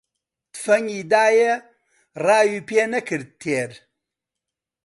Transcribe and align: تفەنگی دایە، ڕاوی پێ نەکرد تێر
تفەنگی 0.53 1.01
دایە، 1.11 1.53
ڕاوی 2.25 2.65
پێ 2.67 2.83
نەکرد 2.93 3.27
تێر 3.41 3.71